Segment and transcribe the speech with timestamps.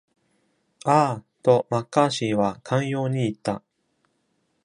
[0.85, 3.61] 「ああ」とマッカーシーは寛容に言った。